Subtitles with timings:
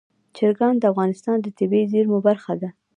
[0.37, 2.69] چرګان د افغانستان د طبیعي زیرمو برخه ده.